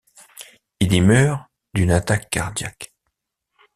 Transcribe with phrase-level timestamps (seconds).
[0.79, 1.43] Il y meurt
[1.75, 2.91] d'une attaque cardiaque.